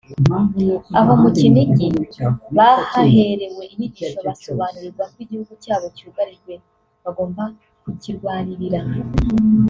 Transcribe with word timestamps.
Aho 0.99 1.11
mu 1.21 1.29
Kinigi 1.37 1.87
bahaherewe 2.57 3.63
inyigisho 3.73 4.19
basobanurirwa 4.27 5.03
ko 5.13 5.17
igihugu 5.23 5.53
cyabo 5.63 5.85
cyugarijwe 5.97 6.53
bagomba 7.03 7.43
kukirwanirira 7.83 8.79